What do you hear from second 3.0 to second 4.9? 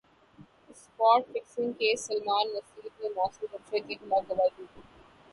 نے ناصر جمشید کیخلاف گواہی دے دی